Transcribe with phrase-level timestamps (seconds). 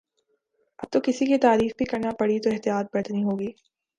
[0.79, 3.51] اب تو کسی کی تعریف بھی کرنا پڑی تو احتیاط برتنی ہو گی